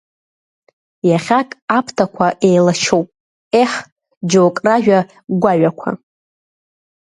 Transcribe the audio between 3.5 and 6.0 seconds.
еҳ, џьоук ражәа гәаҩақәа.